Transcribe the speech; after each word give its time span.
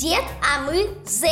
дед, 0.00 0.24
а 0.42 0.62
мы 0.62 0.88
Z. 1.04 1.28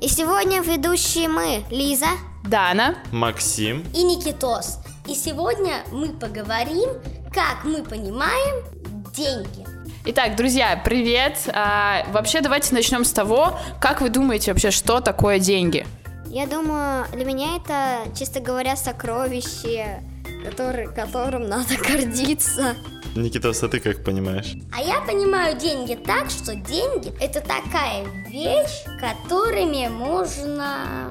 И 0.00 0.06
сегодня 0.06 0.60
ведущие 0.60 1.28
мы, 1.28 1.64
Лиза. 1.70 2.06
Дана. 2.44 2.98
Максим. 3.10 3.84
И 3.92 4.04
Никитос. 4.04 4.78
И 5.08 5.14
сегодня 5.14 5.82
мы 5.90 6.10
поговорим, 6.10 6.88
как 7.34 7.64
мы 7.64 7.82
понимаем 7.82 8.64
деньги. 9.12 9.66
Итак, 10.04 10.36
друзья, 10.36 10.80
привет. 10.84 11.50
А, 11.52 12.06
вообще, 12.12 12.42
давайте 12.42 12.72
начнем 12.74 13.04
с 13.04 13.10
того, 13.10 13.58
как 13.80 14.02
вы 14.02 14.08
думаете 14.08 14.52
вообще, 14.52 14.70
что 14.70 15.00
такое 15.00 15.40
деньги? 15.40 15.84
Я 16.26 16.46
думаю, 16.46 17.06
для 17.12 17.24
меня 17.24 17.56
это, 17.56 18.02
чисто 18.16 18.38
говоря, 18.38 18.76
сокровище, 18.76 20.04
который, 20.44 20.86
которым 20.94 21.48
надо 21.48 21.74
гордиться. 21.76 22.76
Никитос, 23.14 23.62
а 23.62 23.68
ты 23.68 23.80
как 23.80 24.04
понимаешь? 24.04 24.54
А 24.72 24.80
я 24.80 25.00
понимаю 25.00 25.58
деньги 25.58 25.94
так, 25.94 26.30
что 26.30 26.54
деньги 26.54 27.12
это 27.20 27.40
такая 27.40 28.04
вещь, 28.28 28.84
которыми 29.00 29.88
можно 29.88 31.10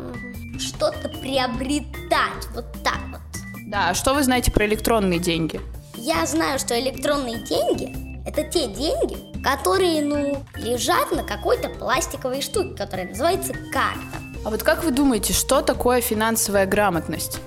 что-то 0.59 1.09
приобретать. 1.09 2.47
Вот 2.53 2.65
так 2.83 2.99
вот. 3.11 3.21
Да, 3.67 3.89
а 3.89 3.93
что 3.93 4.13
вы 4.13 4.23
знаете 4.23 4.51
про 4.51 4.65
электронные 4.65 5.19
деньги? 5.19 5.59
Я 5.95 6.25
знаю, 6.25 6.59
что 6.59 6.79
электронные 6.79 7.39
деньги 7.43 8.07
это 8.27 8.43
те 8.43 8.67
деньги, 8.67 9.17
которые, 9.41 10.01
ну, 10.01 10.43
лежат 10.55 11.11
на 11.11 11.23
какой-то 11.23 11.69
пластиковой 11.69 12.41
штуке, 12.41 12.75
которая 12.75 13.07
называется 13.07 13.53
карта. 13.71 14.17
А 14.43 14.49
вот 14.49 14.63
как 14.63 14.83
вы 14.83 14.91
думаете, 14.91 15.31
что 15.31 15.61
такое 15.61 16.01
финансовая 16.01 16.65
грамотность? 16.65 17.39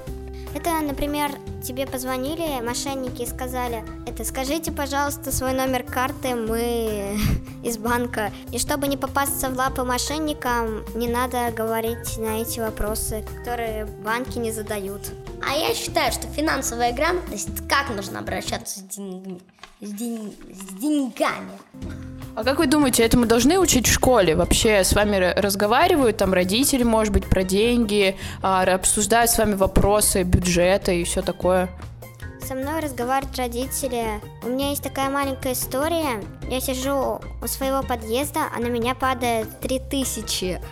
Это, 0.54 0.80
например, 0.80 1.30
тебе 1.62 1.86
позвонили 1.86 2.60
мошенники 2.60 3.22
и 3.22 3.26
сказали, 3.26 3.84
это 4.06 4.24
скажите, 4.24 4.72
пожалуйста, 4.72 5.30
свой 5.30 5.52
номер 5.52 5.84
карты, 5.84 6.34
мы 6.34 7.16
из 7.62 7.78
банка. 7.78 8.32
И 8.50 8.58
чтобы 8.58 8.88
не 8.88 8.96
попасться 8.96 9.48
в 9.48 9.56
лапы 9.56 9.84
мошенникам, 9.84 10.84
не 10.94 11.08
надо 11.08 11.52
говорить 11.52 12.18
на 12.18 12.42
эти 12.42 12.58
вопросы, 12.60 13.24
которые 13.38 13.84
банки 13.84 14.38
не 14.38 14.50
задают. 14.50 15.12
А 15.46 15.54
я 15.54 15.74
считаю, 15.74 16.12
что 16.12 16.26
финансовая 16.26 16.92
грамотность, 16.92 17.66
как 17.68 17.90
нужно 17.94 18.18
обращаться 18.18 18.80
с 18.80 18.82
деньгами, 18.82 19.40
с, 19.80 19.90
день, 19.90 20.36
с 20.52 20.74
деньгами. 20.74 21.52
А 22.40 22.42
как 22.42 22.58
вы 22.58 22.66
думаете, 22.66 23.02
этому 23.02 23.26
должны 23.26 23.58
учить 23.58 23.86
в 23.86 23.92
школе? 23.92 24.34
Вообще 24.34 24.82
с 24.82 24.94
вами 24.94 25.38
разговаривают 25.38 26.16
там 26.16 26.32
родители, 26.32 26.84
может 26.84 27.12
быть, 27.12 27.28
про 27.28 27.44
деньги, 27.44 28.16
а, 28.40 28.62
обсуждают 28.62 29.30
с 29.30 29.36
вами 29.36 29.56
вопросы 29.56 30.22
бюджета 30.22 30.90
и 30.90 31.04
все 31.04 31.20
такое? 31.20 31.68
Со 32.42 32.54
мной 32.54 32.80
разговаривают 32.80 33.36
родители. 33.36 34.22
У 34.42 34.48
меня 34.48 34.70
есть 34.70 34.82
такая 34.82 35.10
маленькая 35.10 35.52
история. 35.52 36.24
Я 36.48 36.62
сижу 36.62 37.20
у 37.42 37.46
своего 37.46 37.82
подъезда, 37.82 38.44
а 38.56 38.58
на 38.58 38.68
меня 38.68 38.94
падает 38.94 39.60
три 39.60 39.78
тысячи. 39.78 40.62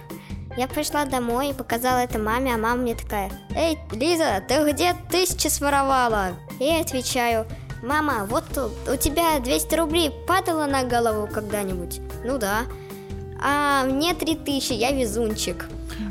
Я 0.57 0.69
пришла 0.69 1.05
домой 1.05 1.51
и 1.51 1.53
показала 1.53 1.99
это 1.99 2.19
маме, 2.19 2.55
а 2.55 2.57
мама 2.57 2.81
мне 2.81 2.95
такая, 2.95 3.31
«Эй, 3.55 3.79
Лиза, 3.93 4.43
ты 4.49 4.73
где 4.73 4.95
тысячи 5.11 5.49
своровала?» 5.49 6.31
И 6.61 6.65
я 6.65 6.81
отвечаю, 6.81 7.47
Мама, 7.83 8.27
вот 8.29 8.45
у 8.57 8.97
тебя 8.97 9.39
200 9.39 9.75
рублей 9.75 10.11
падало 10.27 10.67
на 10.67 10.85
голову 10.85 11.29
когда-нибудь? 11.33 12.01
Ну 12.25 12.39
да. 12.39 12.65
А 13.41 13.85
мне 13.85 14.15
3000, 14.15 14.73
я 14.73 14.91
везунчик. 14.91 15.67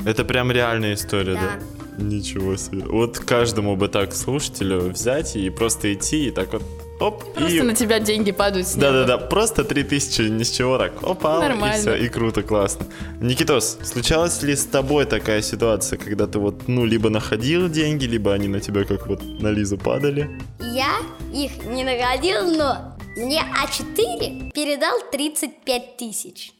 Это 0.06 0.24
прям 0.24 0.50
реальная 0.50 0.94
история, 0.94 1.34
да? 1.34 1.40
Да. 1.40 2.02
Ничего 2.02 2.56
себе. 2.56 2.84
Вот 2.84 3.18
каждому 3.18 3.76
бы 3.76 3.88
так 3.88 4.14
слушателю 4.14 4.90
взять 4.90 5.36
и 5.36 5.50
просто 5.50 5.92
идти 5.92 6.28
и 6.28 6.30
так 6.30 6.52
вот 6.52 6.62
оп, 7.00 7.32
Просто 7.34 7.58
и... 7.58 7.62
на 7.62 7.74
тебя 7.74 8.00
деньги 8.00 8.32
падают 8.32 8.66
с 8.66 8.74
неба. 8.74 8.92
Да-да-да, 8.92 9.18
просто 9.18 9.64
3000 9.64 10.22
ни 10.22 10.42
с 10.42 10.50
чего 10.50 10.78
так, 10.78 11.02
опа, 11.02 11.40
Нормально. 11.40 11.76
и 11.76 11.80
все, 11.80 11.94
и 11.94 12.08
круто, 12.08 12.42
классно. 12.42 12.86
Никитос, 13.20 13.78
случалась 13.82 14.42
ли 14.42 14.54
с 14.54 14.64
тобой 14.64 15.04
такая 15.06 15.42
ситуация, 15.42 15.98
когда 15.98 16.26
ты 16.26 16.38
вот, 16.38 16.68
ну, 16.68 16.84
либо 16.84 17.10
находил 17.10 17.68
деньги, 17.68 18.04
либо 18.04 18.32
они 18.32 18.48
на 18.48 18.60
тебя 18.60 18.84
как 18.84 19.06
вот 19.06 19.22
на 19.22 19.48
Лизу 19.48 19.78
падали? 19.78 20.28
Я 20.60 20.96
их 21.32 21.64
не 21.64 21.84
находил, 21.84 22.56
но 22.56 22.96
мне 23.16 23.42
А4 23.42 24.52
передал 24.52 24.98
35 25.10 25.96
тысяч. 25.96 26.52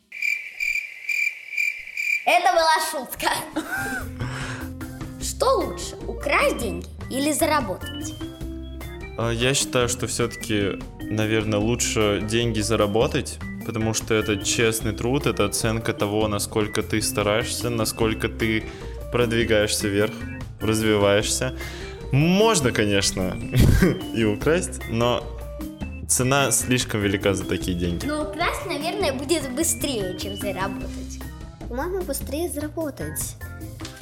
Это 2.25 2.53
была 2.53 2.78
шутка. 2.91 3.31
Что 5.22 5.47
лучше, 5.59 5.97
украсть 6.06 6.59
деньги 6.59 6.87
или 7.10 7.32
заработать? 7.32 8.15
А, 9.19 9.33
Я 9.33 9.53
считаю, 9.53 9.89
что 9.89 10.06
все-таки, 10.06 10.79
наверное, 11.01 11.59
лучше 11.59 12.25
деньги 12.31 12.61
заработать, 12.61 13.39
потому 13.67 13.93
что 13.93 14.15
это 14.15 14.37
честный 14.37 14.93
труд, 14.93 15.27
это 15.27 15.45
оценка 15.45 15.93
того, 15.93 16.29
насколько 16.29 16.84
ты 16.84 17.03
стараешься, 17.03 17.69
насколько 17.69 18.28
ты 18.28 18.65
продвигаешься 19.11 19.89
вверх, 19.89 20.15
развиваешься. 20.61 21.59
Можно, 22.12 22.71
конечно, 22.71 23.37
и 24.15 24.23
украсть, 24.23 24.81
но 24.89 25.25
цена 26.09 26.53
слишком 26.53 27.01
велика 27.01 27.34
за 27.34 27.45
такие 27.45 27.77
деньги. 27.77 28.07
Но 28.07 28.23
украсть, 28.23 28.67
наверное, 28.67 29.12
будет 29.12 29.51
быстрее, 29.51 30.17
чем 30.19 30.37
заработать. 30.37 31.19
По-моему, 31.69 32.03
быстрее 32.03 32.49
заработать. 32.49 33.37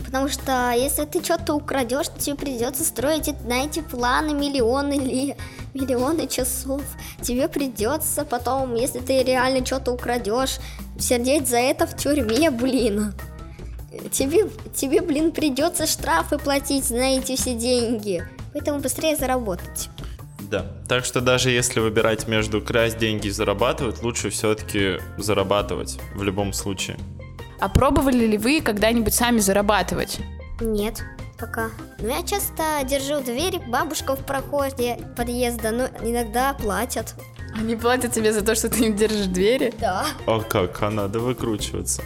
Потому 0.07 0.29
что 0.29 0.73
если 0.73 1.05
ты 1.05 1.23
что-то 1.23 1.55
украдешь, 1.55 2.07
тебе 2.19 2.37
придется 2.37 2.85
строить 2.85 3.29
на 3.45 3.65
эти 3.65 3.81
планы 3.81 4.33
миллионы 4.33 4.95
или 4.95 5.37
миллионы 5.75 6.29
часов. 6.29 6.83
Тебе 7.21 7.49
придется 7.49 8.25
потом, 8.25 8.75
если 8.77 9.01
ты 9.01 9.23
реально 9.25 9.67
что-то 9.67 9.93
украдешь, 9.93 10.59
сидеть 10.99 11.49
за 11.49 11.59
это 11.59 11.87
в 11.87 11.97
тюрьме, 11.97 12.51
блин. 12.51 13.15
Тебе, 14.13 14.49
тебе, 14.75 15.01
блин, 15.01 15.33
придется 15.33 15.87
штрафы 15.87 16.39
платить 16.39 16.91
на 16.91 17.19
эти 17.19 17.35
все 17.35 17.55
деньги. 17.55 18.23
Поэтому 18.53 18.79
быстрее 18.79 19.17
заработать. 19.17 19.89
Да. 20.51 20.67
Так 20.89 21.05
что 21.05 21.21
даже 21.21 21.51
если 21.51 21.81
выбирать 21.81 22.29
между 22.29 22.61
красть 22.61 22.99
деньги 22.99 23.27
и 23.27 23.31
зарабатывать, 23.31 24.03
лучше 24.03 24.31
все-таки 24.31 25.01
зарабатывать 25.19 25.99
в 26.15 26.23
любом 26.23 26.53
случае. 26.53 26.97
А 27.61 27.69
пробовали 27.69 28.27
ли 28.27 28.39
вы 28.39 28.61
когда-нибудь 28.61 29.15
сами 29.15 29.39
зарабатывать? 29.39 30.19
Нет, 30.61 31.03
пока. 31.39 31.71
Ну, 31.99 32.09
я 32.09 32.23
часто 32.23 32.63
держу 32.85 33.21
дверь, 33.23 33.61
бабушка 33.67 34.15
в 34.17 34.25
проходе 34.25 34.99
подъезда, 35.17 35.71
но 35.71 35.85
иногда 36.09 36.55
платят. 36.55 37.15
Они 37.59 37.75
платят 37.77 38.13
тебе 38.13 38.33
за 38.33 38.43
то, 38.43 38.55
что 38.55 38.69
ты 38.69 38.87
им 38.87 38.97
держишь 38.97 39.27
двери? 39.27 39.73
Да. 39.81 40.07
А 40.27 40.41
как? 40.41 40.83
А 40.83 40.91
надо 40.91 41.21
выкручиваться. 41.21 42.03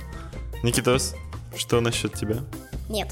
Никитос, 0.63 1.15
что 1.57 1.81
насчет 1.81 2.15
тебя? 2.15 2.37
Нет. 2.89 3.09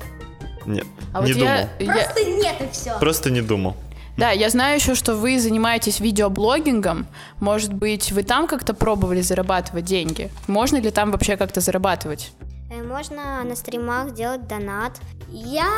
Нет, 0.66 0.87
А 1.15 1.22
не 1.25 1.32
вот 1.32 1.41
думал. 1.41 1.55
я, 1.55 1.69
я- 1.81 1.93
Просто 1.93 2.25
нет 2.25 2.56
и 2.60 2.69
все. 2.72 2.99
Просто 3.00 3.31
не 3.31 3.41
думал. 3.41 3.75
Да, 4.18 4.32
я 4.32 4.50
знаю 4.50 4.74
еще, 4.74 4.96
что 4.96 5.14
вы 5.14 5.38
занимаетесь 5.38 6.00
видеоблогингом. 6.00 7.06
Может 7.38 7.72
быть, 7.72 8.10
вы 8.10 8.24
там 8.24 8.48
как-то 8.48 8.74
пробовали 8.74 9.20
зарабатывать 9.20 9.84
деньги? 9.84 10.28
Можно 10.48 10.78
ли 10.78 10.90
там 10.90 11.12
вообще 11.12 11.36
как-то 11.36 11.60
зарабатывать? 11.60 12.32
Э, 12.68 12.82
Можно 12.82 13.44
на 13.44 13.54
стримах 13.54 14.14
делать 14.14 14.48
донат. 14.48 14.98
Я 15.30 15.68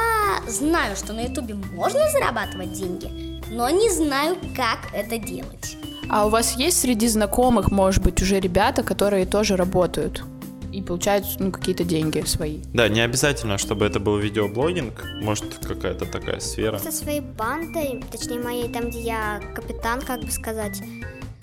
знаю, 0.48 0.96
что 0.96 1.12
на 1.12 1.20
Ютубе 1.26 1.54
можно 1.54 2.00
зарабатывать 2.10 2.72
деньги, 2.72 3.42
но 3.50 3.68
не 3.68 3.90
знаю, 3.90 4.36
как 4.56 4.88
это 4.94 5.18
делать. 5.18 5.76
А 6.08 6.26
у 6.26 6.30
вас 6.30 6.56
есть 6.56 6.80
среди 6.80 7.08
знакомых, 7.08 7.70
может 7.70 8.02
быть, 8.02 8.22
уже 8.22 8.40
ребята, 8.40 8.82
которые 8.82 9.26
тоже 9.26 9.56
работают 9.56 10.24
и 10.72 10.82
получают 10.82 11.26
ну, 11.38 11.50
какие-то 11.50 11.84
деньги 11.84 12.22
свои? 12.26 12.58
Да, 12.72 12.88
не 12.88 13.00
обязательно, 13.00 13.58
чтобы 13.58 13.84
это 13.86 13.98
был 14.00 14.16
видеоблогинг. 14.18 15.04
Может, 15.20 15.58
какая-то 15.66 16.06
такая 16.06 16.40
сфера. 16.40 16.78
Со 16.78 16.92
своей 16.92 17.20
бандой, 17.20 18.02
точнее 18.10 18.38
моей, 18.40 18.68
там, 18.68 18.90
где 18.90 19.00
я 19.00 19.40
капитан, 19.54 20.00
как 20.00 20.20
бы 20.20 20.30
сказать, 20.30 20.80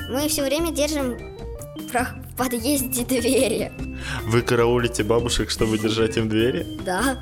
мы 0.09 0.27
все 0.27 0.43
время 0.43 0.71
держим 0.71 1.17
про- 1.91 2.15
в 2.33 2.37
подъезде 2.37 3.03
двери. 3.03 3.71
Вы 4.25 4.41
караулите 4.41 5.03
бабушек, 5.03 5.49
чтобы 5.49 5.77
держать 5.77 6.17
им 6.17 6.29
двери? 6.29 6.65
Да. 6.85 7.17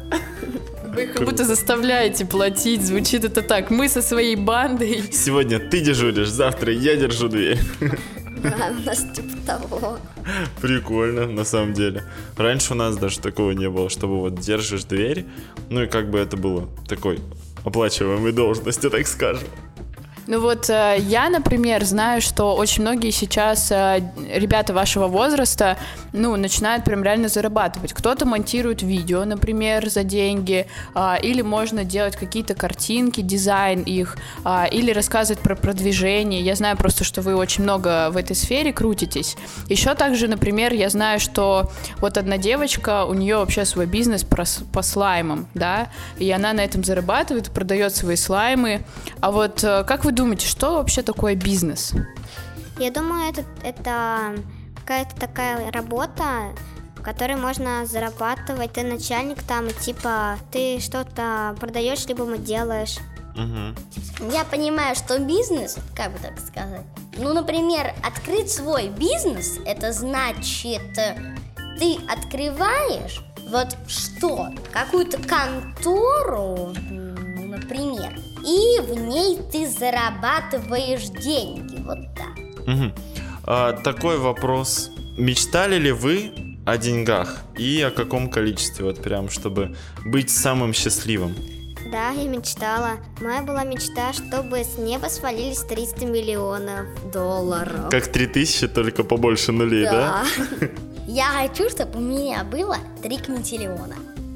Вы 0.94 1.04
их 1.04 1.14
как 1.14 1.26
будто 1.26 1.44
заставляете 1.44 2.26
платить, 2.26 2.82
звучит 2.82 3.24
это 3.26 3.42
так. 3.42 3.70
Мы 3.70 3.90
со 3.90 4.02
своей 4.02 4.36
бандой. 4.36 5.04
Сегодня 5.12 5.60
ты 5.60 5.82
дежуришь, 5.82 6.30
завтра 6.30 6.72
я 6.72 6.96
держу 6.96 7.28
дверь. 7.28 7.60
Да, 8.50 8.72
у 8.72 8.86
нас 8.86 9.06
типа 9.14 9.38
того. 9.46 10.00
Прикольно, 10.62 11.28
на 11.28 11.44
самом 11.44 11.74
деле. 11.74 12.04
Раньше 12.38 12.74
у 12.74 12.76
нас 12.76 12.98
даже 12.98 13.20
такого 13.20 13.52
не 13.52 13.70
было, 13.70 13.90
чтобы 13.90 14.20
вот 14.20 14.40
держишь 14.40 14.84
дверь, 14.84 15.26
ну 15.70 15.84
и 15.84 15.88
как 15.88 16.10
бы 16.10 16.20
это 16.20 16.38
было 16.38 16.68
такой 16.88 17.20
оплачиваемой 17.64 18.32
должностью, 18.32 18.92
так 18.92 19.08
скажем. 19.08 19.48
Ну 20.28 20.40
вот 20.40 20.70
э, 20.70 20.98
я, 21.00 21.30
например, 21.30 21.84
знаю, 21.86 22.22
что 22.22 22.56
очень 22.56 22.82
многие 22.82 23.12
сейчас 23.12 23.72
э, 23.72 24.02
ребята 24.34 24.74
вашего 24.74 25.08
возраста, 25.08 25.78
ну, 26.14 26.36
начинают 26.36 26.84
прям 26.84 27.04
реально 27.04 27.28
зарабатывать. 27.28 27.94
Кто-то 27.94 28.26
монтирует 28.26 28.82
видео, 28.82 29.26
например, 29.26 29.88
за 29.90 30.04
деньги, 30.04 30.68
а, 30.94 31.16
или 31.16 31.42
можно 31.42 31.84
делать 31.84 32.16
какие-то 32.16 32.56
картинки, 32.56 33.22
дизайн 33.22 33.82
их, 33.82 34.18
а, 34.44 34.66
или 34.66 34.92
рассказывать 34.92 35.42
про 35.42 35.56
продвижение. 35.56 36.42
Я 36.42 36.56
знаю 36.56 36.78
просто, 36.78 37.04
что 37.04 37.22
вы 37.22 37.36
очень 37.36 37.64
много 37.64 38.10
в 38.12 38.18
этой 38.18 38.36
сфере 38.36 38.74
крутитесь. 38.74 39.36
Еще 39.68 39.94
также, 39.94 40.28
например, 40.28 40.74
я 40.74 40.90
знаю, 40.90 41.20
что 41.20 41.70
вот 41.98 42.18
одна 42.18 42.38
девочка, 42.38 43.06
у 43.06 43.14
нее 43.14 43.38
вообще 43.38 43.66
свой 43.66 43.86
бизнес 43.86 44.24
по, 44.24 44.82
слаймам, 44.82 45.48
да, 45.54 45.90
и 46.18 46.32
она 46.32 46.54
на 46.54 46.62
этом 46.62 46.84
зарабатывает, 46.84 47.52
продает 47.52 47.96
свои 47.96 48.16
слаймы. 48.16 48.86
А 49.20 49.32
вот 49.32 49.64
э, 49.64 49.84
как 49.84 50.06
вы 50.06 50.12
думаете, 50.16 50.48
что 50.48 50.78
вообще 50.78 51.02
такое 51.02 51.36
бизнес? 51.36 51.94
Я 52.80 52.92
думаю, 52.92 53.30
это, 53.30 53.46
это 53.64 54.36
какая-то 54.76 55.16
такая 55.16 55.72
работа, 55.72 56.54
в 56.96 57.02
которой 57.02 57.36
можно 57.36 57.86
зарабатывать. 57.86 58.74
Ты 58.74 58.84
начальник 58.84 59.44
там, 59.44 59.70
типа, 59.70 60.38
ты 60.52 60.80
что-то 60.80 61.56
продаешь, 61.60 62.06
либо 62.08 62.26
мы 62.26 62.38
делаешь. 62.38 62.98
Угу. 63.36 64.32
Я 64.32 64.46
понимаю, 64.46 64.96
что 64.96 65.20
бизнес, 65.20 65.78
как 65.96 66.12
бы 66.14 66.20
так 66.20 66.40
сказать, 66.40 66.86
ну, 67.18 67.34
например, 67.34 67.94
открыть 68.04 68.52
свой 68.52 68.88
бизнес, 68.88 69.60
это 69.66 69.92
значит, 69.92 70.98
э, 70.98 71.16
ты 71.78 71.98
открываешь 72.08 73.22
вот 73.50 73.76
что, 73.88 74.50
какую-то 74.72 75.18
контору, 75.18 76.74
и 78.46 78.80
в 78.82 78.94
ней 78.94 79.40
ты 79.52 79.68
зарабатываешь 79.68 81.10
деньги, 81.10 81.82
вот 81.82 82.00
так. 82.16 82.68
Угу. 82.68 82.92
А, 83.46 83.74
такой 83.74 84.18
вопрос. 84.18 84.92
Мечтали 85.18 85.78
ли 85.78 85.92
вы 85.92 86.32
о 86.66 86.78
деньгах 86.78 87.42
и 87.58 87.82
о 87.82 87.92
каком 87.92 88.30
количестве, 88.30 88.86
вот 88.86 89.02
прям, 89.02 89.30
чтобы 89.30 89.76
быть 90.06 90.30
самым 90.30 90.74
счастливым? 90.74 91.36
Да, 91.92 92.10
я 92.10 92.28
мечтала. 92.28 92.98
Моя 93.22 93.44
была 93.44 93.64
мечта, 93.64 94.12
чтобы 94.14 94.64
с 94.64 94.78
неба 94.78 95.06
свалились 95.06 95.60
300 95.60 96.06
миллионов 96.06 96.88
долларов. 97.12 97.90
Как 97.92 98.08
3000, 98.08 98.68
только 98.70 99.04
побольше 99.04 99.52
нулей, 99.52 99.86
да? 99.86 100.26
да? 100.60 100.68
Я 101.08 101.26
хочу, 101.26 101.70
чтобы 101.70 102.00
у 102.00 102.02
меня 102.02 102.44
было 102.44 102.78
3 103.04 103.18
квинтиллиона. 103.18 103.96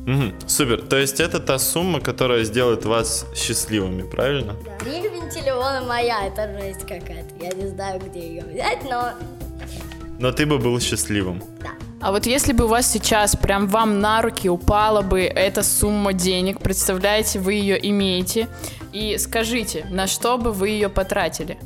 Угу, 0.10 0.34
супер. 0.48 0.82
То 0.82 0.98
есть 0.98 1.20
это 1.20 1.40
та 1.40 1.60
сумма, 1.60 2.00
которая 2.00 2.44
сделает 2.44 2.86
вас 2.86 3.28
счастливыми, 3.36 4.02
правильно? 4.02 4.56
Да. 4.66 4.78
3 4.80 5.10
квинтиллиона 5.10 5.84
моя, 5.88 6.26
это 6.26 6.52
жесть 6.60 6.82
какая-то. 6.82 7.36
Я 7.40 7.52
не 7.52 7.68
знаю, 7.68 8.02
где 8.02 8.20
ее 8.20 8.44
взять, 8.44 8.80
но... 8.90 9.12
Но 10.18 10.32
ты 10.32 10.48
бы 10.48 10.58
был 10.58 10.80
счастливым. 10.80 11.44
Да. 11.62 11.70
А 12.02 12.12
вот 12.12 12.26
если 12.26 12.54
бы 12.54 12.66
у 12.66 12.68
вас 12.68 12.92
сейчас 12.92 13.36
прям 13.36 13.68
вам 13.68 14.00
на 14.00 14.24
руки 14.24 14.50
упала 14.50 15.04
бы 15.04 15.22
эта 15.22 15.62
сумма 15.62 16.14
денег, 16.14 16.60
представляете, 16.60 17.40
вы 17.40 17.54
ее 17.54 17.78
имеете, 17.90 18.48
и 18.92 19.18
скажите, 19.20 19.86
на 19.92 20.08
что 20.08 20.38
бы 20.40 20.52
вы 20.52 20.70
ее 20.70 20.90
потратили? 20.90 21.60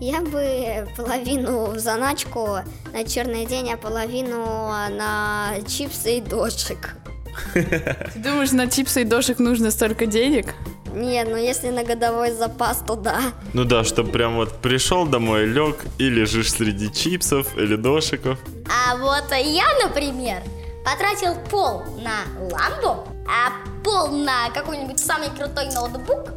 Я 0.00 0.20
бы 0.20 0.86
половину 0.96 1.72
в 1.72 1.78
заначку 1.78 2.58
на 2.92 3.04
черный 3.04 3.46
день, 3.46 3.72
а 3.72 3.76
половину 3.76 4.44
на 4.46 5.54
чипсы 5.66 6.18
и 6.18 6.20
дошик. 6.20 6.94
Ты 7.54 8.18
думаешь, 8.18 8.52
на 8.52 8.68
чипсы 8.68 9.02
и 9.02 9.04
дошик 9.04 9.38
нужно 9.38 9.70
столько 9.70 10.06
денег? 10.06 10.54
Не, 10.94 11.24
ну 11.24 11.36
если 11.36 11.70
на 11.70 11.82
годовой 11.82 12.30
запас, 12.30 12.82
то 12.86 12.94
да. 12.94 13.20
Ну 13.52 13.64
да, 13.64 13.82
чтобы 13.82 14.12
прям 14.12 14.36
вот 14.36 14.60
пришел 14.60 15.06
домой, 15.06 15.46
лег 15.46 15.76
и 15.98 16.08
лежишь 16.08 16.52
среди 16.52 16.92
чипсов 16.92 17.56
или 17.58 17.74
дошиков. 17.74 18.38
А 18.68 18.96
вот 18.96 19.24
я, 19.32 19.64
например, 19.82 20.42
потратил 20.84 21.34
пол 21.50 21.82
на 22.00 22.20
ламбу, 22.38 23.08
а 23.26 23.50
пол 23.82 24.08
на 24.08 24.50
какой-нибудь 24.50 25.00
самый 25.00 25.30
крутой 25.30 25.66
ноутбук, 25.74 26.30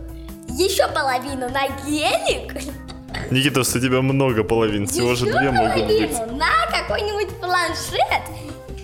еще 0.49 0.87
половину 0.87 1.49
на 1.49 1.67
гелик. 1.85 2.63
Никита, 3.31 3.61
у 3.61 3.63
тебя 3.63 4.01
много 4.01 4.43
половин, 4.43 4.87
всего 4.87 5.13
же 5.15 5.25
две 5.25 5.51
могут 5.51 5.85
быть. 5.85 6.11
на 6.31 6.65
какой-нибудь 6.71 7.29
планшет 7.39 8.23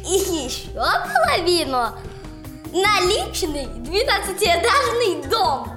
и 0.05 0.45
еще 0.45 0.69
половину 0.73 1.93
на 2.71 3.01
личный 3.01 3.65
12-этажный 3.65 5.29
дом. 5.29 5.72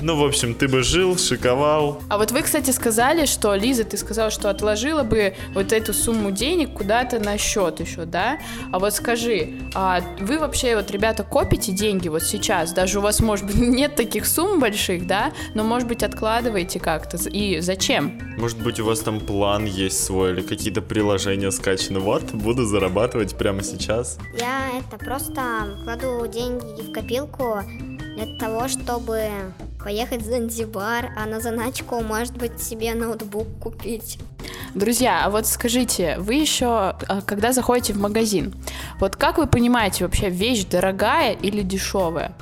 Ну, 0.00 0.16
в 0.16 0.24
общем, 0.24 0.54
ты 0.54 0.68
бы 0.68 0.82
жил, 0.82 1.18
шиковал. 1.18 2.00
А 2.08 2.18
вот 2.18 2.30
вы, 2.30 2.42
кстати, 2.42 2.70
сказали, 2.70 3.26
что, 3.26 3.54
Лиза, 3.54 3.82
ты 3.82 3.96
сказала, 3.96 4.30
что 4.30 4.48
отложила 4.48 5.02
бы 5.02 5.34
вот 5.54 5.72
эту 5.72 5.92
сумму 5.92 6.30
денег 6.30 6.72
куда-то 6.74 7.18
на 7.18 7.36
счет 7.36 7.80
еще, 7.80 8.04
да? 8.04 8.38
А 8.72 8.78
вот 8.78 8.94
скажи, 8.94 9.54
а 9.74 10.00
вы 10.20 10.38
вообще, 10.38 10.76
вот, 10.76 10.90
ребята, 10.92 11.24
копите 11.24 11.72
деньги 11.72 12.08
вот 12.08 12.22
сейчас? 12.22 12.72
Даже 12.72 13.00
у 13.00 13.02
вас, 13.02 13.18
может 13.20 13.46
быть, 13.46 13.56
нет 13.58 13.96
таких 13.96 14.26
сумм 14.26 14.60
больших, 14.60 15.06
да? 15.06 15.32
Но, 15.54 15.64
может 15.64 15.88
быть, 15.88 16.04
откладываете 16.04 16.78
как-то. 16.78 17.16
И 17.28 17.60
зачем? 17.60 18.20
Может 18.36 18.58
быть, 18.62 18.78
у 18.78 18.84
вас 18.84 19.00
там 19.00 19.18
план 19.18 19.64
есть 19.64 20.04
свой 20.04 20.30
или 20.30 20.42
какие-то 20.42 20.80
приложения 20.80 21.50
скачаны. 21.50 21.98
Вот, 21.98 22.22
буду 22.32 22.64
зарабатывать 22.64 23.36
прямо 23.36 23.64
сейчас. 23.64 24.18
Я 24.38 24.78
это 24.78 25.04
просто 25.04 25.76
кладу 25.82 26.24
деньги 26.28 26.82
в 26.82 26.92
копилку 26.92 27.64
для 28.18 28.36
того, 28.36 28.68
чтобы 28.68 29.30
поехать 29.82 30.22
в 30.22 30.26
Занзибар, 30.26 31.12
а 31.16 31.26
на 31.26 31.40
заначку, 31.40 32.00
может 32.00 32.36
быть, 32.36 32.60
себе 32.60 32.94
ноутбук 32.94 33.46
купить. 33.60 34.18
Друзья, 34.74 35.24
а 35.24 35.30
вот 35.30 35.46
скажите, 35.46 36.16
вы 36.18 36.34
еще, 36.34 36.66
а, 36.66 37.22
когда 37.24 37.52
заходите 37.52 37.92
в 37.92 37.98
магазин, 37.98 38.54
вот 39.00 39.16
как 39.16 39.38
вы 39.38 39.46
понимаете 39.46 40.04
вообще, 40.04 40.30
вещь 40.30 40.64
дорогая 40.64 41.32
или 41.32 41.62
дешевая? 41.62 42.34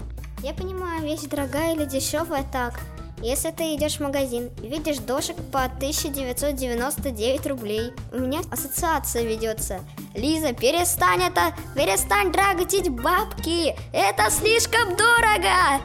Я 0.42 0.54
понимаю, 0.54 1.02
вещь 1.02 1.22
дорогая 1.22 1.74
или 1.74 1.84
дешевая 1.84 2.44
так. 2.52 2.80
Если 3.22 3.50
ты 3.50 3.74
идешь 3.74 3.96
в 3.96 4.00
магазин 4.00 4.50
и 4.62 4.68
видишь 4.68 4.98
дошек 4.98 5.36
по 5.50 5.64
1999 5.64 7.46
рублей, 7.46 7.92
у 8.12 8.18
меня 8.18 8.40
ассоциация 8.50 9.22
ведется. 9.22 9.80
Лиза, 10.14 10.52
перестань 10.52 11.22
это, 11.22 11.54
перестань 11.74 12.30
драготить 12.30 12.90
бабки, 12.90 13.74
это 13.92 14.30
слишком 14.30 14.96
дорого. 14.96 15.82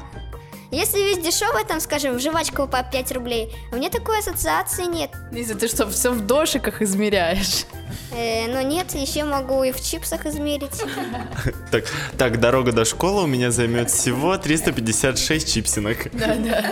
Если 0.71 0.99
весь 0.99 1.19
дешевый, 1.19 1.65
там, 1.65 1.81
скажем, 1.81 2.17
жвачка 2.17 2.65
по 2.65 2.81
5 2.81 3.11
рублей, 3.11 3.53
у 3.71 3.75
меня 3.75 3.89
такой 3.89 4.19
ассоциации 4.19 4.85
нет. 4.85 5.11
Лиза, 5.31 5.55
ты 5.55 5.67
что, 5.67 5.89
все 5.89 6.11
в 6.11 6.25
дошиках 6.25 6.81
измеряешь? 6.81 7.65
Э, 8.13 8.47
ну 8.47 8.61
нет, 8.61 8.93
еще 8.93 9.25
могу 9.25 9.63
и 9.63 9.71
в 9.71 9.81
чипсах 9.81 10.25
измерить. 10.25 10.81
Так, 11.71 11.85
так, 12.17 12.39
дорога 12.39 12.73
до 12.73 12.83
школы 12.83 13.23
у 13.23 13.27
меня 13.27 13.51
займет 13.51 13.89
всего 13.89 14.37
356 14.37 15.53
чипсинок. 15.53 16.09
Да, 16.13 16.35
да. 16.35 16.71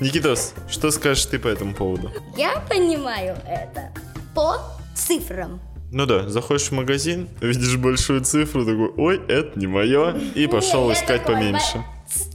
Никитос, 0.00 0.54
что 0.68 0.90
скажешь 0.90 1.26
ты 1.26 1.38
по 1.38 1.48
этому 1.48 1.74
поводу? 1.74 2.10
Я 2.36 2.60
понимаю 2.68 3.36
это 3.46 3.92
по 4.34 4.56
цифрам. 4.94 5.60
Ну 5.92 6.06
да, 6.06 6.28
заходишь 6.28 6.68
в 6.68 6.72
магазин, 6.72 7.28
видишь 7.40 7.76
большую 7.76 8.24
цифру, 8.24 8.64
такой, 8.64 8.88
ой, 8.96 9.22
это 9.28 9.56
не 9.56 9.68
мое, 9.68 10.10
и 10.34 10.48
пошел 10.48 10.92
искать 10.92 11.22
такой, 11.22 11.36
поменьше. 11.36 11.84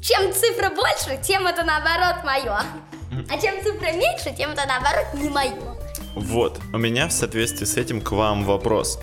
Чем 0.02 0.32
цифра 0.32 0.70
больше, 0.70 1.22
тем 1.22 1.46
это 1.46 1.66
наоборот 1.66 2.24
мое. 2.24 2.64
А 3.30 3.42
чем 3.42 3.62
цифра 3.62 3.92
меньше, 3.92 4.34
тем 4.38 4.52
это 4.52 4.66
наоборот 4.66 5.08
не 5.16 5.30
мое. 5.30 5.76
Вот, 6.16 6.60
у 6.74 6.78
меня 6.78 7.08
в 7.08 7.12
соответствии 7.12 7.66
с 7.66 7.76
этим 7.76 8.00
к 8.00 8.12
вам 8.12 8.46
вопрос. 8.46 9.00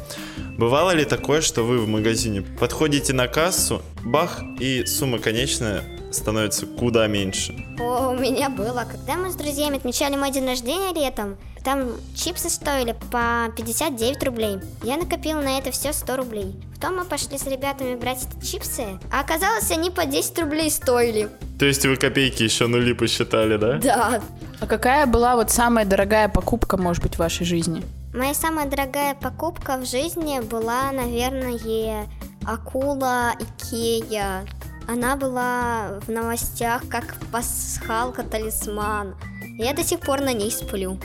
Бывало 0.56 0.92
ли 0.92 1.04
такое, 1.04 1.42
что 1.42 1.62
вы 1.62 1.78
в 1.78 1.86
магазине 1.86 2.40
подходите 2.40 3.12
на 3.12 3.28
кассу, 3.28 3.82
бах, 4.04 4.40
и 4.58 4.86
сумма 4.86 5.18
конечная 5.18 5.84
становится 6.10 6.66
куда 6.66 7.06
меньше? 7.06 7.54
О, 7.78 8.10
у 8.10 8.18
меня 8.18 8.48
было. 8.48 8.86
Когда 8.90 9.16
мы 9.16 9.30
с 9.30 9.34
друзьями 9.34 9.76
отмечали 9.76 10.16
мой 10.16 10.30
день 10.30 10.46
рождения 10.46 10.92
летом, 10.92 11.36
там 11.64 11.90
чипсы 12.14 12.48
стоили 12.48 12.94
по 13.10 13.52
59 13.56 14.22
рублей. 14.22 14.58
Я 14.84 14.96
накопила 14.96 15.40
на 15.40 15.58
это 15.58 15.72
все 15.72 15.92
100 15.92 16.16
рублей. 16.16 16.54
Потом 16.74 16.98
мы 16.98 17.04
пошли 17.04 17.38
с 17.38 17.46
ребятами 17.46 17.96
брать 17.96 18.24
эти 18.24 18.46
чипсы, 18.46 19.00
а 19.12 19.20
оказалось, 19.20 19.70
они 19.72 19.90
по 19.90 20.04
10 20.06 20.38
рублей 20.38 20.70
стоили. 20.70 21.28
То 21.58 21.64
есть 21.64 21.84
вы 21.84 21.96
копейки 21.96 22.44
еще 22.44 22.68
нули 22.68 22.92
посчитали, 22.92 23.56
да? 23.56 23.78
Да. 23.78 24.22
А 24.60 24.66
какая 24.66 25.06
была 25.06 25.34
вот 25.34 25.50
самая 25.50 25.84
дорогая 25.84 26.28
покупка, 26.28 26.76
может 26.76 27.02
быть, 27.02 27.16
в 27.16 27.18
вашей 27.18 27.44
жизни? 27.44 27.82
Моя 28.14 28.32
самая 28.32 28.66
дорогая 28.66 29.14
покупка 29.14 29.76
в 29.76 29.84
жизни 29.86 30.40
была, 30.40 30.92
наверное, 30.92 32.06
акула 32.46 33.32
Икея. 33.40 34.46
Она 34.88 35.16
была 35.16 36.00
в 36.06 36.10
новостях 36.10 36.88
как 36.88 37.16
пасхалка-талисман. 37.32 39.14
Я 39.58 39.74
до 39.74 39.82
сих 39.82 40.00
пор 40.00 40.20
на 40.20 40.32
ней 40.32 40.50
сплю. 40.50 40.98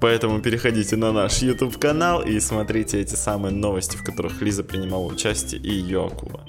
Поэтому 0.00 0.40
переходите 0.40 0.96
на 0.96 1.12
наш 1.12 1.38
YouTube 1.38 1.78
канал 1.78 2.22
и 2.22 2.40
смотрите 2.40 3.00
эти 3.00 3.14
самые 3.14 3.54
новости, 3.54 3.96
в 3.96 4.04
которых 4.04 4.42
Лиза 4.42 4.64
принимала 4.64 5.04
участие 5.04 5.60
и 5.60 5.70
ее 5.70 6.06
акула. 6.06 6.44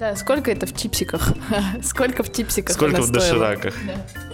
Да, 0.00 0.16
сколько 0.16 0.50
это 0.50 0.66
в 0.66 0.74
чипсиках? 0.74 1.28
Сколько 1.82 2.22
в 2.22 2.32
чипсиках 2.32 2.74
Сколько 2.74 3.02
в 3.02 3.10
дошираках? 3.12 3.74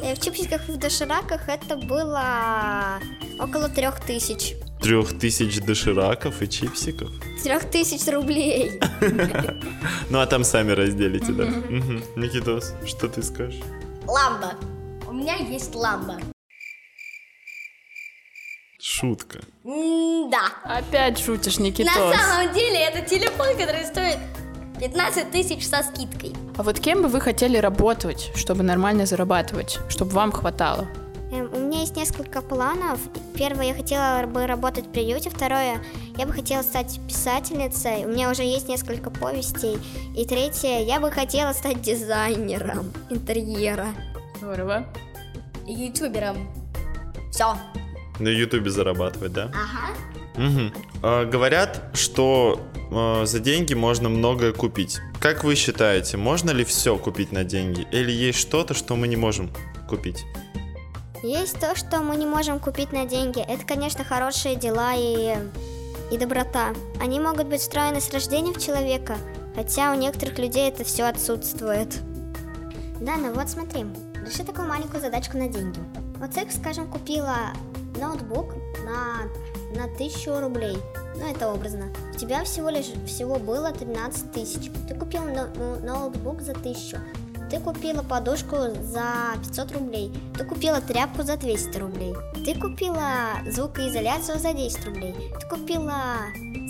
Э, 0.01 0.15
В 0.15 0.21
чипсиках 0.21 0.69
и 0.69 0.73
в 0.73 0.77
дошираках 0.77 1.49
это 1.49 1.77
было 1.77 3.01
около 3.41 3.69
трех 3.69 3.99
тысяч. 3.99 4.55
Трех 4.81 5.19
тысяч 5.19 5.61
дошираков 5.61 6.41
и 6.41 6.49
чипсиков? 6.49 7.11
Трех 7.43 7.69
тысяч 7.69 8.07
рублей. 8.07 8.81
Ну, 10.09 10.21
а 10.21 10.27
там 10.27 10.45
сами 10.45 10.71
разделите, 10.71 11.33
да? 11.33 11.45
Никитос, 12.15 12.73
что 12.87 13.09
ты 13.09 13.25
скажешь? 13.25 13.61
Ламба. 14.07 14.55
У 15.09 15.13
меня 15.13 15.35
есть 15.35 15.75
ламба. 15.75 16.21
Шутка. 18.81 19.41
Да. 19.65 20.53
Опять 20.63 21.19
шутишь, 21.19 21.59
На 21.59 21.65
Никитос. 21.65 22.17
самом 22.17 22.55
деле 22.55 22.79
это 22.85 23.01
телефон, 23.03 23.49
который 23.59 23.85
стоит 23.85 24.19
15 24.80 25.30
тысяч 25.30 25.66
со 25.66 25.83
скидкой. 25.83 26.33
А 26.56 26.62
вот 26.62 26.78
кем 26.80 27.02
бы 27.02 27.09
вы 27.09 27.21
хотели 27.21 27.56
работать, 27.59 28.30
чтобы 28.35 28.62
нормально 28.62 29.06
зарабатывать, 29.06 29.78
чтобы 29.88 30.12
вам 30.12 30.33
хватало? 30.33 30.87
Эм, 31.33 31.50
У 31.52 31.59
меня 31.59 31.80
есть 31.80 31.97
несколько 31.97 32.40
планов. 32.40 33.00
Первое, 33.35 33.66
я 33.66 33.75
хотела 33.75 34.26
бы 34.26 34.47
работать 34.47 34.87
в 34.87 34.90
приюте. 34.92 35.30
Второе, 35.30 35.78
я 36.16 36.26
бы 36.26 36.33
хотела 36.33 36.62
стать 36.62 37.00
писательницей. 37.09 38.04
У 38.04 38.09
меня 38.09 38.30
уже 38.30 38.42
есть 38.42 38.68
несколько 38.68 39.11
повестей. 39.11 39.78
И 40.16 40.25
третье, 40.25 40.83
я 40.85 41.00
бы 41.00 41.11
хотела 41.11 41.52
стать 41.52 41.80
дизайнером 41.83 42.92
интерьера. 43.11 43.88
Здорово. 44.38 44.87
Ютубером. 45.66 46.49
Все. 47.30 47.56
На 48.21 48.28
Ютубе 48.28 48.71
зарабатывать, 48.71 49.33
да? 49.33 49.50
Ага. 49.52 49.97
Мгм. 50.37 50.73
А, 51.02 51.25
говорят, 51.25 51.90
что 51.95 52.61
а, 52.90 53.25
за 53.26 53.40
деньги 53.40 53.75
можно 53.75 54.09
многое 54.09 54.52
купить. 54.52 54.99
Как 55.21 55.45
вы 55.45 55.55
считаете, 55.55 56.16
можно 56.16 56.50
ли 56.50 56.64
все 56.64 56.97
купить 56.97 57.33
на 57.33 57.45
деньги? 57.45 57.87
Или 57.93 58.12
есть 58.12 58.38
что-то, 58.38 58.75
что 58.75 58.97
мы 58.97 59.09
не 59.09 59.16
можем 59.16 59.50
купить? 59.88 60.25
Есть 61.23 61.59
то, 61.59 61.75
что 61.75 62.00
мы 62.00 62.16
не 62.16 62.26
можем 62.26 62.61
купить 62.61 62.93
на 62.93 63.07
деньги. 63.07 63.40
Это, 63.40 63.64
конечно, 63.64 64.05
хорошие 64.05 64.55
дела 64.55 64.93
и, 64.95 65.37
и 66.12 66.19
доброта. 66.19 66.75
Они 67.00 67.19
могут 67.19 67.47
быть 67.47 67.61
встроены 67.61 68.00
с 68.00 68.12
рождения 68.12 68.52
в 68.52 68.62
человека, 68.62 69.16
хотя 69.55 69.93
у 69.93 69.97
некоторых 69.97 70.38
людей 70.38 70.69
это 70.69 70.85
все 70.85 71.05
отсутствует. 71.05 72.00
Да, 73.00 73.16
ну 73.16 73.33
вот 73.33 73.49
смотри, 73.49 73.87
реши 74.25 74.45
такую 74.45 74.69
маленькую 74.69 75.00
задачку 75.00 75.37
на 75.37 75.49
деньги. 75.49 75.81
Вот 76.19 76.31
ты, 76.31 76.47
скажем, 76.50 76.87
купила 76.87 77.52
ноутбук 77.99 78.55
на, 78.85 79.23
на 79.75 79.88
тысячу 79.97 80.38
рублей. 80.38 80.76
Ну, 81.19 81.27
это 81.27 81.49
образно. 81.53 81.89
У 82.15 82.19
тебя 82.19 82.45
всего 82.45 82.69
лишь 82.69 82.87
всего 83.07 83.37
было 83.39 83.73
13 83.73 84.33
тысяч. 84.33 84.71
Ты 84.89 84.95
купил 84.95 85.23
но- 85.25 85.49
ну, 85.57 85.77
ноутбук 85.85 86.43
за 86.43 86.53
тысячу. 86.53 86.99
Ты 87.51 87.61
купила 87.61 88.03
подушку 88.03 88.57
за 88.83 89.39
500 89.45 89.73
рублей. 89.73 90.13
Ты 90.37 90.45
купила 90.45 90.81
тряпку 90.81 91.23
за 91.23 91.37
200 91.37 91.79
рублей. 91.79 92.13
Ты 92.45 92.59
купила 92.59 93.39
звукоизоляцию 93.49 94.39
за 94.41 94.53
10 94.53 94.85
рублей. 94.85 95.15
Ты 95.41 95.49
купила 95.49 95.95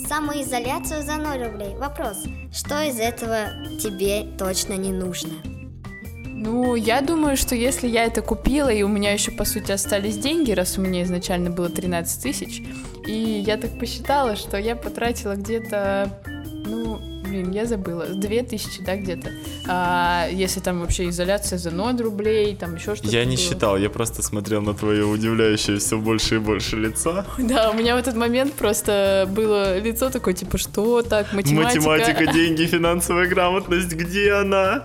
самоизоляцию 0.07 1.03
за 1.03 1.17
0 1.17 1.45
рублей. 1.45 1.75
Вопрос, 1.76 2.19
что 2.53 2.83
из 2.83 3.00
этого 3.00 3.47
тебе 3.83 4.37
точно 4.37 4.75
не 4.75 4.93
нужно? 4.93 5.33
Ну, 6.47 6.76
я 6.76 7.00
думаю, 7.00 7.37
что 7.37 7.57
если 7.57 7.88
я 7.88 8.05
это 8.05 8.23
купила, 8.23 8.69
и 8.69 8.85
у 8.85 8.88
меня 8.88 9.12
еще, 9.12 9.33
по 9.33 9.45
сути, 9.45 9.73
остались 9.73 10.17
деньги, 10.17 10.53
раз 10.53 10.79
у 10.79 10.81
меня 10.81 11.03
изначально 11.03 11.50
было 11.50 11.69
13 11.69 12.23
тысяч, 12.23 12.62
и 13.05 13.43
я 13.45 13.57
так 13.57 13.76
посчитала, 13.81 14.37
что 14.37 14.57
я 14.57 14.76
потратила 14.76 15.35
где-то, 15.35 16.09
блин, 17.37 17.52
я 17.52 17.66
забыла, 17.66 18.07
2 18.07 18.28
тысячи, 18.43 18.83
да, 18.83 18.97
где-то. 18.97 19.31
А, 19.69 20.28
если 20.31 20.61
там 20.61 20.81
вообще 20.81 21.09
изоляция 21.09 21.59
за 21.59 21.71
0 21.71 22.00
рублей, 22.02 22.57
там 22.57 22.75
еще 22.75 22.95
что-то 22.95 23.11
Я 23.11 23.25
не 23.25 23.37
было. 23.37 23.45
считал, 23.45 23.76
я 23.76 23.90
просто 23.90 24.23
смотрел 24.23 24.62
на 24.62 24.75
твое 24.75 25.05
удивляющее 25.05 25.78
все 25.78 25.99
больше 25.99 26.37
и 26.37 26.38
больше 26.38 26.76
лицо. 26.76 27.25
Да, 27.38 27.71
у 27.71 27.75
меня 27.75 27.95
в 27.95 27.99
этот 27.99 28.16
момент 28.16 28.55
просто 28.55 29.28
было 29.31 29.78
лицо 29.78 30.11
такое, 30.11 30.35
типа, 30.35 30.59
что 30.59 31.02
так, 31.02 31.33
математика? 31.33 31.81
Математика, 31.81 32.26
деньги, 32.33 32.64
финансовая 32.66 33.28
грамотность, 33.28 33.93
где 33.93 34.33
она? 34.33 34.85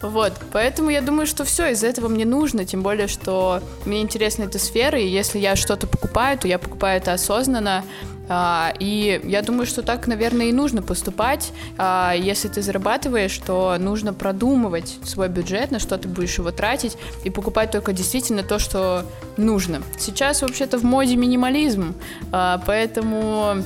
Вот, 0.00 0.32
поэтому 0.52 0.90
я 0.90 1.00
думаю, 1.00 1.26
что 1.26 1.44
все 1.44 1.70
из 1.70 1.84
этого 1.84 2.08
мне 2.08 2.24
нужно, 2.24 2.64
тем 2.64 2.82
более, 2.82 3.06
что 3.06 3.62
мне 3.86 4.02
интересна 4.02 4.44
эта 4.44 4.58
сфера, 4.58 4.98
и 4.98 5.06
если 5.06 5.38
я 5.38 5.54
что-то 5.56 5.86
покупаю, 5.86 6.38
то 6.38 6.48
я 6.48 6.58
покупаю 6.58 6.98
это 6.98 7.12
осознанно, 7.12 7.84
и 8.28 9.20
я 9.24 9.42
думаю, 9.42 9.66
что 9.66 9.82
так, 9.82 10.06
наверное, 10.06 10.46
и 10.46 10.52
нужно 10.52 10.82
поступать. 10.82 11.52
А, 11.76 12.14
Если 12.16 12.48
ты 12.48 12.62
зарабатываешь, 12.62 13.36
то 13.38 13.76
нужно 13.78 14.14
продумывать 14.14 14.98
свой 15.04 15.28
бюджет, 15.28 15.70
на 15.70 15.78
что 15.78 15.98
ты 15.98 16.08
будешь 16.08 16.38
его 16.38 16.50
тратить, 16.50 16.96
и 17.24 17.30
покупать 17.30 17.70
только 17.70 17.92
действительно 17.92 18.42
то, 18.42 18.58
что 18.58 19.04
нужно. 19.36 19.82
Сейчас 19.98 20.42
вообще-то 20.42 20.78
в 20.78 20.84
моде 20.84 21.16
минимализм, 21.16 21.94
а, 22.30 22.62
поэтому 22.66 23.62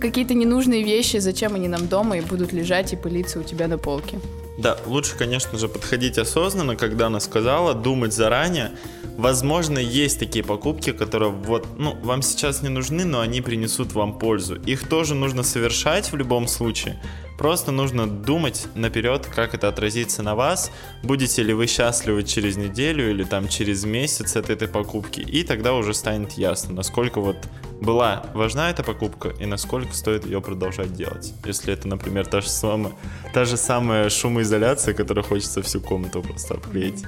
какие-то 0.00 0.34
ненужные 0.34 0.82
вещи, 0.82 1.18
зачем 1.18 1.54
они 1.54 1.68
нам 1.68 1.86
дома 1.86 2.18
и 2.18 2.20
будут 2.20 2.52
лежать 2.52 2.92
и 2.92 2.96
пылиться 2.96 3.38
у 3.38 3.42
тебя 3.42 3.68
на 3.68 3.78
полке. 3.78 4.18
Да, 4.56 4.78
лучше, 4.86 5.16
конечно 5.16 5.58
же, 5.58 5.68
подходить 5.68 6.16
осознанно, 6.16 6.76
когда 6.76 7.06
она 7.06 7.20
сказала, 7.20 7.74
думать 7.74 8.12
заранее. 8.12 8.72
Возможно, 9.16 9.78
есть 9.78 10.18
такие 10.18 10.44
покупки, 10.44 10.92
которые 10.92 11.30
вот, 11.30 11.66
ну, 11.76 11.96
вам 12.02 12.22
сейчас 12.22 12.62
не 12.62 12.68
нужны, 12.68 13.04
но 13.04 13.20
они 13.20 13.40
принесут 13.40 13.92
вам 13.92 14.18
пользу. 14.18 14.56
Их 14.56 14.88
тоже 14.88 15.14
нужно 15.14 15.42
совершать 15.42 16.12
в 16.12 16.16
любом 16.16 16.46
случае. 16.46 17.00
Просто 17.44 17.72
нужно 17.72 18.06
думать 18.06 18.68
наперед, 18.74 19.26
как 19.26 19.52
это 19.52 19.68
отразится 19.68 20.22
на 20.22 20.34
вас. 20.34 20.70
Будете 21.02 21.42
ли 21.42 21.52
вы 21.52 21.66
счастливы 21.66 22.22
через 22.22 22.56
неделю 22.56 23.10
или 23.10 23.22
там 23.22 23.48
через 23.48 23.84
месяц 23.84 24.34
от 24.36 24.48
этой 24.48 24.66
покупки. 24.66 25.20
И 25.20 25.42
тогда 25.42 25.74
уже 25.74 25.92
станет 25.92 26.32
ясно, 26.38 26.72
насколько 26.72 27.20
вот 27.20 27.36
была 27.82 28.24
важна 28.32 28.70
эта 28.70 28.82
покупка 28.82 29.28
и 29.38 29.44
насколько 29.44 29.92
стоит 29.92 30.24
ее 30.24 30.40
продолжать 30.40 30.94
делать. 30.94 31.34
Если 31.44 31.74
это, 31.74 31.86
например, 31.86 32.24
та 32.24 32.40
же 32.40 32.48
самая, 32.48 32.94
та 33.34 33.44
же 33.44 33.58
самая 33.58 34.08
шумоизоляция, 34.08 34.94
которая 34.94 35.22
хочется 35.22 35.60
всю 35.60 35.82
комнату 35.82 36.22
просто 36.22 36.54
обклеить. 36.54 37.04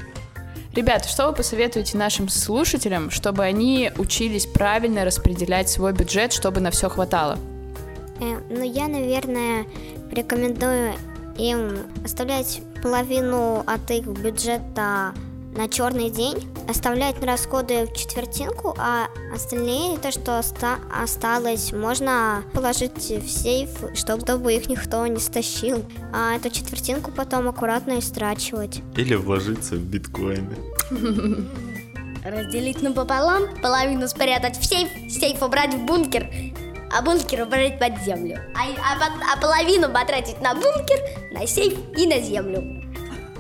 Ребята, 0.75 1.09
что 1.09 1.29
вы 1.29 1.33
посоветуете 1.35 1.97
нашим 1.97 2.29
слушателям, 2.29 3.11
чтобы 3.11 3.43
они 3.43 3.91
учились 3.97 4.45
правильно 4.45 5.07
распределять 5.07 5.71
свой 5.71 5.95
бюджет, 5.95 6.35
чтобы 6.35 6.61
на 6.61 6.71
все 6.71 6.91
хватало? 6.91 7.39
Э, 8.21 8.41
ну, 8.51 8.63
я, 8.63 8.89
наверное, 8.89 9.67
рекомендую 10.11 10.95
им 11.39 11.79
оставлять 12.05 12.63
половину 12.83 13.63
от 13.67 13.91
их 13.91 14.07
бюджета 14.07 15.13
на 15.57 15.69
черный 15.69 16.11
день, 16.11 16.47
оставлять 16.69 17.21
на 17.21 17.29
расходы 17.29 17.87
в 17.87 17.95
четвертинку, 17.95 18.75
а 18.79 19.07
остальные, 19.35 19.99
то, 19.99 20.11
что 20.11 20.39
оста- 20.39 20.79
осталось, 21.03 21.73
можно 21.73 22.43
положить 22.53 23.11
в 23.11 23.29
сейф, 23.29 23.71
чтобы, 23.95 24.21
чтобы 24.23 24.55
их 24.55 24.69
никто 24.69 25.07
не 25.07 25.19
стащил. 25.19 25.83
А 26.13 26.37
эту 26.37 26.51
четвертинку 26.51 27.11
потом 27.11 27.49
аккуратно 27.49 27.99
истрачивать. 27.99 28.83
Или 28.97 29.15
вложиться 29.15 29.77
в 29.77 29.81
биткоины. 29.81 30.57
Разделить 32.25 32.83
напополам, 32.83 33.45
половину 33.63 34.09
спрятать 34.09 34.59
в 34.59 34.65
сейф, 34.65 34.89
сейф 35.09 35.43
убрать 35.43 35.73
в 35.75 35.87
бункер, 35.87 36.29
а 36.93 37.03
бункер 37.03 37.43
убрать 37.43 37.79
под 37.79 37.99
землю. 38.03 38.41
А, 38.55 38.65
а 38.65 39.35
а 39.35 39.41
половину 39.41 39.91
потратить 39.91 40.41
на 40.41 40.55
бункер, 40.55 40.99
на 41.33 41.47
сейф 41.47 41.75
и 41.97 42.07
на 42.07 42.21
землю. 42.21 42.83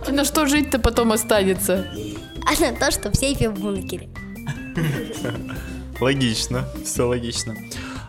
И 0.06 0.12
на 0.12 0.24
что 0.24 0.46
жить-то 0.46 0.78
потом 0.78 1.12
останется? 1.12 1.86
А 2.44 2.60
на 2.60 2.76
то, 2.76 2.90
что 2.90 3.10
в 3.10 3.16
сейфе 3.16 3.50
в 3.50 3.58
бункере. 3.58 4.08
Логично, 6.00 6.68
все 6.84 7.08
логично. 7.08 7.56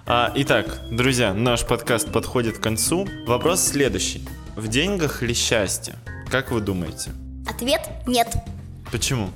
А, 0.06 0.32
итак, 0.36 0.80
друзья, 0.92 1.34
наш 1.34 1.66
подкаст 1.66 2.12
подходит 2.12 2.58
к 2.58 2.62
концу. 2.62 3.08
Вопрос 3.26 3.62
следующий. 3.62 4.28
В 4.56 4.68
деньгах 4.68 5.22
ли 5.22 5.34
счастье? 5.34 5.96
Как 6.30 6.52
вы 6.52 6.62
думаете? 6.62 7.12
Ответ 7.50 7.82
нет. 8.06 8.28
Почему? 8.92 9.30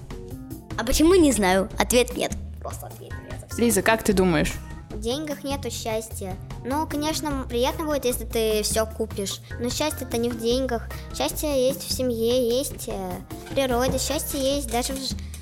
А 0.78 0.84
почему 0.84 1.16
не 1.16 1.32
знаю? 1.32 1.70
Ответ 1.78 2.16
нет. 2.16 2.32
Просто 2.60 2.88
ответ 2.88 3.12
нет. 3.30 3.46
Лиза, 3.58 3.82
как 3.82 4.04
ты 4.04 4.14
думаешь? 4.14 4.54
Деньгах 5.02 5.44
нету 5.44 5.72
счастья. 5.72 6.38
Ну, 6.64 6.88
конечно, 6.88 7.46
приятно 7.50 7.86
будет, 7.86 8.06
если 8.06 8.24
ты 8.24 8.62
все 8.62 8.86
купишь. 8.86 9.42
Но 9.60 9.70
счастье 9.70 10.08
это 10.08 10.18
не 10.18 10.30
в 10.30 10.40
деньгах. 10.40 10.88
Счастье 11.18 11.50
есть 11.68 11.82
в 11.82 11.92
семье, 11.92 12.60
есть 12.60 12.88
э, 12.88 13.12
в 13.50 13.56
природе, 13.56 13.98
счастье 13.98 14.40
есть 14.40 14.70
даже 14.70 14.94
в, 14.94 15.00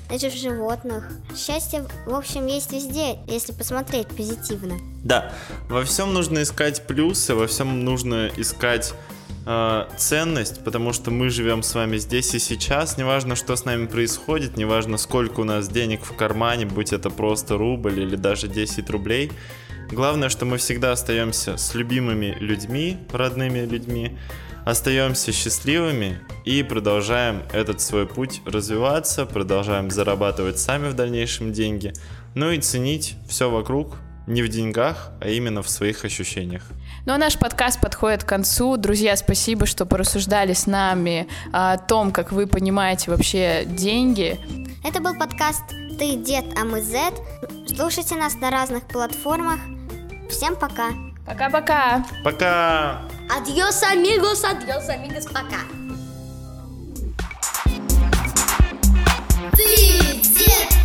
даже 0.08 0.30
в 0.30 0.34
животных. 0.34 1.10
Счастье, 1.36 1.86
в 2.06 2.14
общем, 2.14 2.46
есть 2.46 2.72
везде, 2.72 3.18
если 3.26 3.52
посмотреть 3.52 4.08
позитивно. 4.08 4.78
Да, 5.04 5.30
во 5.68 5.84
всем 5.84 6.14
нужно 6.14 6.42
искать 6.42 6.86
плюсы, 6.86 7.34
во 7.34 7.46
всем 7.46 7.84
нужно 7.84 8.30
искать 8.38 8.94
э, 9.50 9.86
ценность, 9.96 10.62
потому 10.64 10.92
что 10.92 11.10
мы 11.10 11.28
живем 11.28 11.62
с 11.62 11.74
вами 11.74 11.96
здесь 11.96 12.34
и 12.34 12.38
сейчас. 12.38 12.96
Неважно, 12.98 13.34
что 13.34 13.56
с 13.56 13.64
нами 13.64 13.86
происходит, 13.86 14.56
неважно, 14.56 14.96
сколько 14.96 15.40
у 15.40 15.44
нас 15.44 15.68
денег 15.68 16.04
в 16.04 16.14
кармане, 16.14 16.66
будь 16.66 16.92
это 16.92 17.10
просто 17.10 17.58
рубль 17.58 18.00
или 18.00 18.16
даже 18.16 18.46
10 18.46 18.88
рублей. 18.90 19.32
Главное, 19.90 20.28
что 20.28 20.44
мы 20.44 20.56
всегда 20.58 20.92
остаемся 20.92 21.56
с 21.56 21.74
любимыми 21.74 22.36
людьми, 22.38 22.98
родными 23.12 23.66
людьми, 23.66 24.16
остаемся 24.64 25.32
счастливыми 25.32 26.20
и 26.44 26.62
продолжаем 26.62 27.42
этот 27.52 27.80
свой 27.80 28.06
путь 28.06 28.42
развиваться, 28.44 29.26
продолжаем 29.26 29.90
зарабатывать 29.90 30.60
сами 30.60 30.90
в 30.90 30.94
дальнейшем 30.94 31.52
деньги, 31.52 31.92
ну 32.36 32.52
и 32.52 32.60
ценить 32.60 33.16
все 33.28 33.50
вокруг, 33.50 33.96
не 34.28 34.42
в 34.42 34.48
деньгах, 34.48 35.10
а 35.20 35.28
именно 35.28 35.60
в 35.62 35.68
своих 35.68 36.04
ощущениях. 36.04 36.62
Ну 37.06 37.14
а 37.14 37.18
наш 37.18 37.38
подкаст 37.38 37.80
подходит 37.80 38.24
к 38.24 38.28
концу. 38.28 38.76
Друзья, 38.76 39.16
спасибо, 39.16 39.64
что 39.66 39.86
порассуждали 39.86 40.52
с 40.52 40.66
нами 40.66 41.28
о 41.52 41.78
том, 41.78 42.12
как 42.12 42.30
вы 42.30 42.46
понимаете 42.46 43.10
вообще 43.10 43.64
деньги. 43.64 44.38
Это 44.84 45.00
был 45.00 45.14
подкаст 45.14 45.62
«Ты 45.98 46.16
дед, 46.16 46.44
а 46.58 46.64
мы 46.64 46.80
Z". 46.82 47.14
Слушайте 47.74 48.16
нас 48.16 48.34
на 48.34 48.50
разных 48.50 48.86
платформах. 48.86 49.58
Всем 50.28 50.56
пока. 50.56 50.90
Пока-пока. 51.26 52.04
Пока. 52.22 53.02
Adiós, 53.34 53.82
amigos, 53.82 54.44
adiós, 54.44 54.88
amigos, 54.88 55.26
пока. 55.26 55.60
Ты 59.52 60.20
дед, 60.22 60.79